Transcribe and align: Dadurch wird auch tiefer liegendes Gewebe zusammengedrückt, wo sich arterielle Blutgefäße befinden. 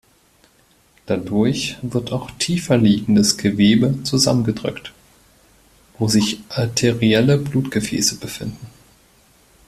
Dadurch 1.05 1.77
wird 1.83 2.11
auch 2.11 2.31
tiefer 2.39 2.75
liegendes 2.75 3.37
Gewebe 3.37 4.01
zusammengedrückt, 4.01 4.93
wo 5.99 6.07
sich 6.07 6.39
arterielle 6.49 7.37
Blutgefäße 7.37 8.15
befinden. 8.19 8.65